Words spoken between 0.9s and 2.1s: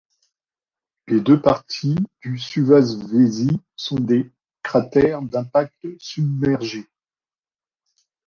Les deux parties